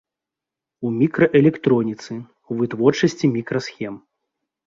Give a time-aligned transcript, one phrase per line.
[0.87, 3.95] У мікраэлектроніцы ў вытворчасці мікрасхем.